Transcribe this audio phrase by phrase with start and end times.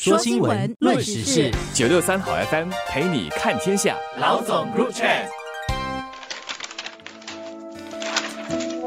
[0.00, 3.96] 说新闻，论时事，九六三好 FM 陪你看天下。
[4.20, 5.08] 老总入场。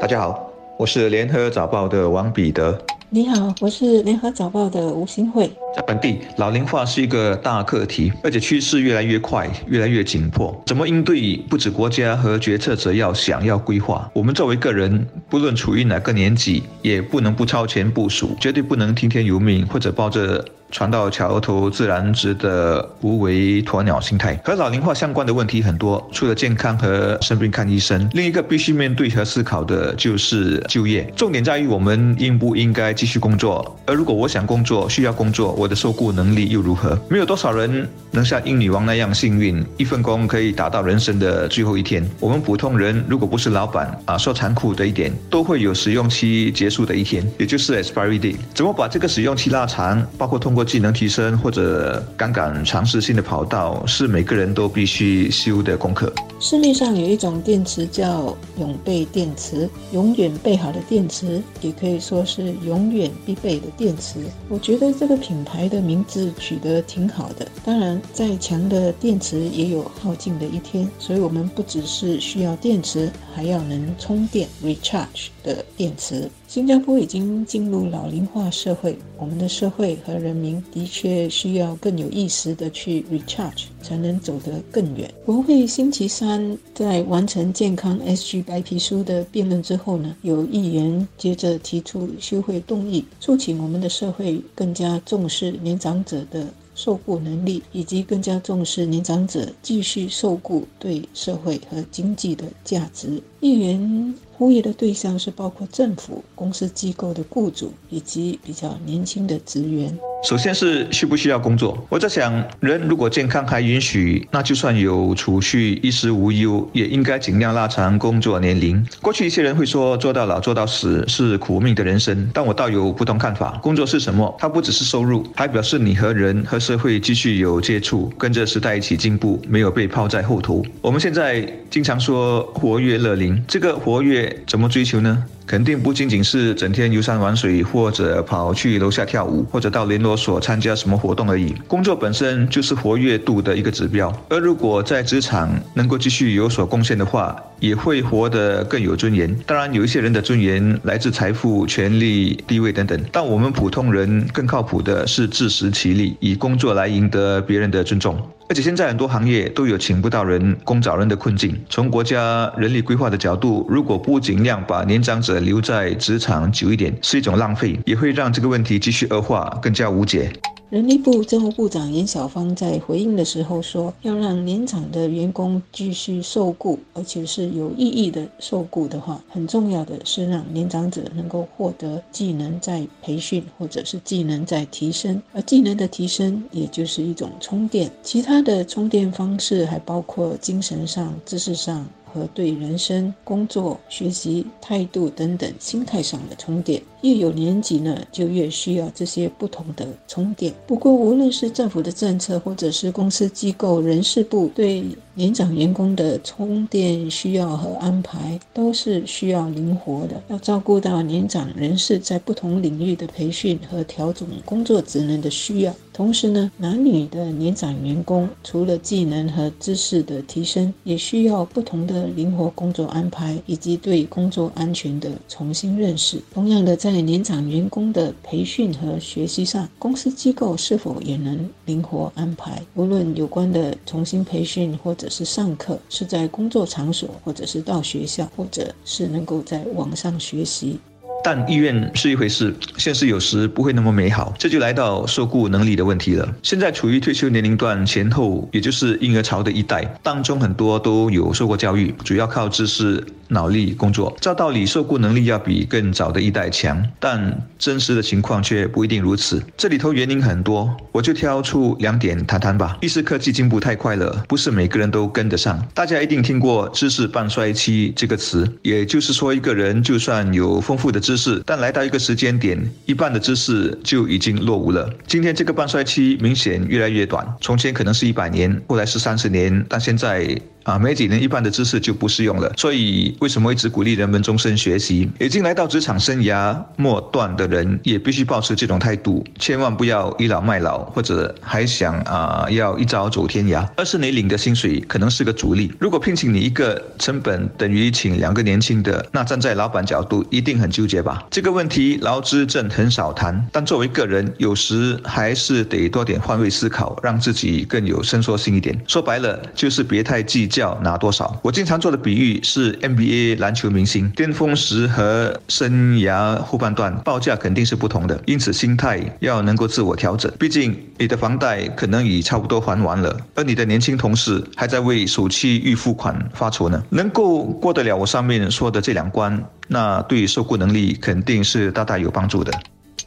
[0.00, 2.82] 大家好，我是联合早报的王彼得。
[3.10, 5.52] 你好，我是联合早报的吴新慧。
[5.76, 10.58] 在本地，老龄化是一个大课题，而且趋势越来越快，越来越紧迫。
[10.64, 11.36] 怎么应对？
[11.46, 20.42] 不止国家和决策者要想要规划，我们作为个人，不论处于哪个年纪，也不能不超前部署，绝对不能听天由命，或者抱着。
[20.72, 26.02] 船到桥头自然直的无为鸵鸟心态，和老龄化相关的问题很多。
[26.10, 31.04] 除了健康和生病看医生，另一个必须面对和思考的就是就业。
[31.14, 33.78] 重点在于我们应不应该继续工作。
[33.86, 36.98] 而如果我想工作，需要工作，我的受雇能力又如何？
[37.10, 42.02] 没有多少人能像英女王那样幸运，一份工可以打到人生的最后一天。
[42.18, 48.36] 我们普通人，如果不是老板啊，说残酷的一点，都会有使用期结束的一天，也就是 expiry day。
[48.54, 50.02] 怎么把这个使用期拉长？
[50.16, 56.12] 包括通过技能提升或者杠杆尝试性的跑道，是每个人都必须修的功课。
[56.40, 64.18] 市面上有一种电池叫永备电池，永远备好的电池，也可以说是永远必备的电池。
[64.48, 67.46] 我觉得这个品牌的名字取得挺好的。
[67.64, 76.28] 当然，再强的电池也有耗尽的一天，所以我们不只是需要电池，还要能充电 （recharge） 的电池。
[76.52, 85.10] 新加坡已经进入老龄化社会，我们的社会和人民的确需要更有意识的去 recharge，才能走得更远。
[85.24, 103.22] 国会星期三在完成健康 SG 白皮书的辩论之后呢，有议员接着提出休会动议，促请我们的社会更加重视年长者的受雇能力，以及更加重视年长者继续受雇对社会和经济的价值。
[103.40, 104.14] 议员。
[104.38, 109.96] 呼吁的对象是包括政府、公司机构的雇主以及比较年轻的职员。
[110.22, 111.84] 首先是需不需要工作？
[111.88, 118.86] 我在想，人如果健康还允许，那就算有储蓄、衣食无忧，也应该尽量拉长工作年龄。
[119.00, 123.58] 过去一些人会说，做到老做到死是苦命的人生，但我倒有不同看法。
[123.60, 124.32] 工作是什么？
[124.38, 130.64] 它不只是收入，还表示你和人和社会继续有接触，跟着时代一起进步，没有被抛在后头。
[130.80, 135.24] 我们现在经常说活跃乐龄，这个活跃怎么追求呢？
[135.46, 141.54] 肯定不仅仅是整天游山玩水，或者跑去楼下跳舞，或者到联络所参加什么活动而已。
[141.66, 149.32] 工作本身就是活跃度的一个指标，而如果在职场能够继续有所贡献的话，也会活得更有尊严。
[149.46, 158.20] 当然，有一些人的尊严来自财富、权力、地位等等，但我们普通人更靠谱的是自食其力，以工作来赢得别人的尊重。
[158.48, 161.56] 而且现在很多行业都有请不到人、工找人的困境。
[161.70, 170.30] 从国家人力规划的角度，如果不尽量把年长者留在职场久一点，是一种浪费，也会让这个问题继续恶化，更加无解。
[170.72, 185.20] 人力部政务部长严小芳在回应的时候说：“要让年长的员工继续受雇，而且是有意义的受雇的话，很重要的是让年长者能够获得技能在培训，或者是技能在提升。
[185.34, 187.90] 而技能的提升，也就是一种充电。
[188.02, 200.52] 其他的充电方式还包括精神上、知识上。”和对人生、工作、学习态度等等心态上的充电，越有年纪呢，就越需要这些不同的充电。
[200.66, 204.84] 不过，无论是政府的政策，或者是公司机构人事部对
[205.14, 215.74] 年长员工的充电需要和安排，都是需要灵活的，要照顾到年长人士在不同领域的培训和调整工作职能的需要。
[215.92, 226.18] 同时呢，男女的年长员工除了技能和知识的提升，也需要不同的灵活工作安排以及对工作安全的重新认识。
[226.32, 232.62] 同样的，在年长员工的培训和学习上，公司机构是否也能灵活安排？
[232.74, 240.78] 无论有关的重新培训或者是上课，是在工作场所，或者是到学校，或者是能够在网上学习。
[241.24, 246.28] 但意愿是一回事，现实有时不会那么美好，这就来到受雇能力的问题了。
[246.42, 254.14] 现在处于退休年龄段前后，也就是婴儿潮的一代当中，很多都有受过教育，主要靠知识、脑力工作。
[254.20, 259.42] 照道理，受雇能力要比更早的一代强，但真实的情况却不一定如此。
[259.56, 262.78] 这里头原因很多，我就挑出两点谈谈吧。
[262.80, 265.60] 一是科技进步太快了，不是每个人都跟得上。
[265.74, 274.88] 大家一定听过“知识半衰期”这个词，也就是说，一个人就算有丰富的知识，但来到一个时间点，一半的知识就已经落伍了。
[275.06, 282.52] 今天这个半衰期明显越来越短，从前可能是一百年，后来是三十年，但现在啊，没几年一半的知识就不适用了。
[282.56, 285.08] 所以为什么一直鼓励人们终身学习？
[285.20, 293.66] 已经来到职场生涯末段的人也必须保持这种态度，千万不要倚老卖老，或者还想啊要一朝走天涯。
[293.76, 295.72] 二是你领的薪水可能是个阻力。
[295.78, 301.24] 如果聘请你一个成本等于请两个年轻的，那站在老板角度一定很纠结吧？
[301.30, 308.78] 这个问题劳资政很少谈，但作为个人，有时还是得多点换位思考，让自己更有伸缩性一点。
[308.86, 311.34] 说白了，就是别太计较拿多少。
[311.42, 320.30] 我经常做的比喻是 NBA 篮球明星巅峰时和生涯后半段报价肯定是不同的，因此心态要能够自我调整。
[320.38, 326.82] 毕竟你的房贷可能已差不多还完了，而你的年轻同事还在为首期预付款发愁呢。
[326.90, 332.52] 能够过得了我上面说的这两关，那对受雇能力肯定是大大有帮助的。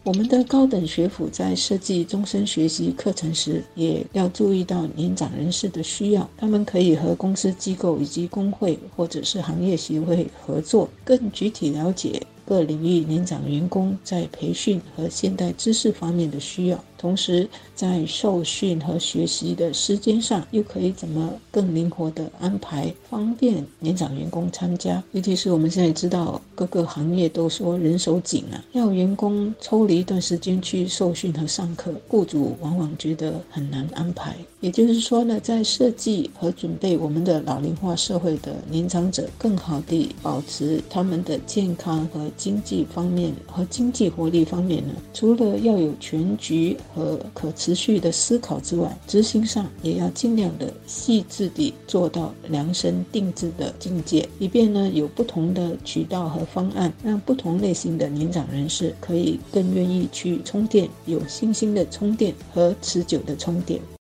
[0.05, 6.29] 我们的高等学府在设计终身学习课程时，也要注意到年长人士的需要。
[6.37, 16.83] 他们可以和公司机构以及工会或者是行业协会合作，更具体了解各领域年长员工在培训和现代知识方面的需要。
[16.97, 25.03] 同时，在受训和学习的时间上，又可以怎么更灵活地安排，方便年长员工参加？
[25.11, 34.35] 尤其是我们现在知道各个行业都说人手紧啊，要员工抽离一段时间去受训和上课，雇主往往觉得很难安排。
[34.61, 46.77] 也就是说呢，在设计和准备我们的老龄化社会的年长者，更好地保持他们的健康和经济方面和经济活力方面呢，除了要有全局。
[46.93, 63.81] 和可持续的思考之外，执行上也要尽量的细致地做到量身定制的境界，以便呢有不同的渠道和方案，让不同类型的年长人士可以更愿意去充电，有信心的充电和持久的充电。